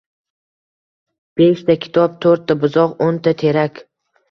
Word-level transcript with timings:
Beshta 1.41 1.77
kitob, 1.85 2.17
toʻrtta 2.27 2.59
buzoq, 2.65 2.99
oʻnta 3.11 3.37
terak 3.45 3.87